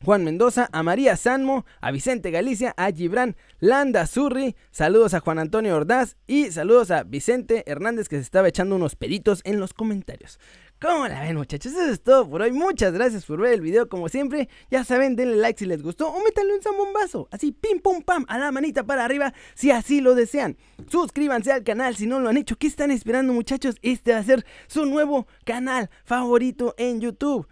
Juan 0.06 0.24
Mendoza, 0.24 0.70
a 0.72 0.82
María 0.82 1.18
Sanmo, 1.18 1.66
a 1.82 1.92
Vicente 1.92 2.32
Galicia, 2.32 2.74
a 2.78 2.90
Gibran 2.92 3.36
Landa 3.60 4.08
Zurri, 4.08 4.56
saludos 4.72 5.14
a 5.14 5.20
Juan 5.20 5.40
Antonio 5.40 5.76
Ordaz 5.76 6.16
y 6.26 6.52
saludos 6.52 6.90
a 6.92 7.04
Vicente 7.04 7.64
Hernández 7.68 8.08
que 8.08 8.16
se 8.16 8.22
estaba 8.22 8.48
echando 8.48 8.78
unos 8.78 8.96
peditos 8.96 9.42
en 9.44 9.60
los 9.60 9.74
comentarios. 9.74 10.40
¿Cómo 10.82 11.08
la 11.08 11.22
ven 11.22 11.36
muchachos? 11.36 11.74
Eso 11.74 11.92
es 11.92 12.02
todo 12.02 12.28
por 12.28 12.42
hoy. 12.42 12.52
Muchas 12.52 12.92
gracias 12.92 13.24
por 13.26 13.40
ver 13.40 13.54
el 13.54 13.62
video 13.62 13.88
como 13.88 14.10
siempre. 14.10 14.50
Ya 14.72 14.84
saben, 14.84 15.16
denle 15.16 15.36
like 15.36 15.60
si 15.60 15.68
les 15.68 15.84
gustó 15.84 16.10
o 16.10 16.24
métanle 16.24 16.56
un 16.56 16.62
zambombazo. 16.64 17.28
Así, 17.30 17.52
pim 17.52 17.80
pum 17.80 18.02
pam, 18.02 18.26
a 18.28 18.40
la 18.40 18.52
manita 18.52 18.84
para 18.84 19.06
arriba 19.06 19.32
si 19.54 19.70
así 19.70 20.02
lo 20.02 20.16
desean. 20.16 20.58
Suscríbanse 20.90 21.52
al 21.52 21.64
canal 21.64 21.96
si 21.96 22.08
no 22.08 22.20
lo 22.20 22.30
han 22.30 22.38
hecho. 22.38 22.56
¿Qué 22.56 22.66
están 22.66 22.90
esperando 22.90 23.32
muchachos? 23.32 23.76
Este 23.84 24.14
va 24.14 24.18
a 24.18 24.24
ser 24.24 24.44
su 24.66 24.88
nuevo 24.88 25.28
canal 25.46 25.92
favorito 26.04 26.74
en 26.80 27.00
YouTube. 27.00 27.48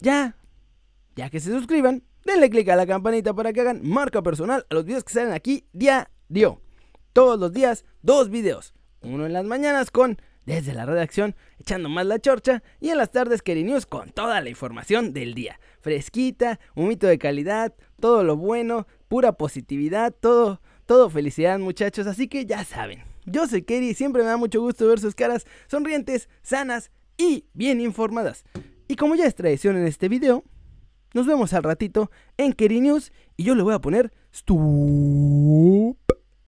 Ya, 0.00 0.36
ya 1.14 1.30
que 1.30 1.40
se 1.40 1.50
suscriban, 1.50 2.02
denle 2.26 2.50
click 2.50 2.68
a 2.68 2.76
la 2.76 2.86
campanita 2.86 3.32
para 3.32 3.54
que 3.54 3.62
hagan 3.62 3.80
marca 3.88 4.20
personal 4.20 4.66
a 4.68 4.74
los 4.74 4.84
videos 4.84 5.02
que 5.02 5.14
salen 5.14 5.32
aquí 5.32 5.66
diario. 5.72 6.60
Todos 7.14 7.40
los 7.40 7.54
días, 7.54 7.86
dos 8.02 8.28
videos. 8.28 8.74
Uno 9.00 9.24
en 9.24 9.32
las 9.32 9.46
mañanas 9.46 9.90
con 9.90 10.18
desde 10.46 10.72
la 10.72 10.86
redacción 10.86 11.34
echando 11.58 11.88
más 11.88 12.06
la 12.06 12.18
chorcha 12.18 12.62
y 12.80 12.88
en 12.90 12.98
las 12.98 13.10
tardes 13.10 13.42
Keri 13.42 13.64
News 13.64 13.84
con 13.84 14.10
toda 14.10 14.40
la 14.40 14.48
información 14.48 15.12
del 15.12 15.34
día. 15.34 15.60
Fresquita, 15.80 16.58
un 16.74 16.96
de 16.96 17.18
calidad, 17.18 17.74
todo 18.00 18.24
lo 18.24 18.36
bueno, 18.36 18.86
pura 19.08 19.32
positividad, 19.32 20.14
todo, 20.18 20.62
todo 20.86 21.10
felicidad 21.10 21.58
muchachos, 21.58 22.06
así 22.06 22.28
que 22.28 22.46
ya 22.46 22.64
saben. 22.64 23.02
Yo 23.26 23.46
soy 23.46 23.62
Keri, 23.62 23.92
siempre 23.92 24.22
me 24.22 24.28
da 24.28 24.36
mucho 24.36 24.60
gusto 24.60 24.86
ver 24.86 25.00
sus 25.00 25.14
caras 25.14 25.44
sonrientes, 25.66 26.28
sanas 26.42 26.90
y 27.18 27.44
bien 27.52 27.80
informadas. 27.80 28.44
Y 28.88 28.94
como 28.94 29.16
ya 29.16 29.26
es 29.26 29.34
tradición 29.34 29.76
en 29.76 29.86
este 29.86 30.08
video, 30.08 30.44
nos 31.12 31.26
vemos 31.26 31.52
al 31.52 31.64
ratito 31.64 32.10
en 32.36 32.52
Keri 32.52 32.80
News 32.80 33.12
y 33.36 33.44
yo 33.44 33.54
le 33.54 33.62
voy 33.62 33.74
a 33.74 33.80
poner 33.80 34.12
stop 34.32 35.96